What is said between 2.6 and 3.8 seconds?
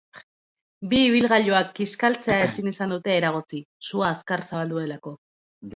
izan dute eragotzi,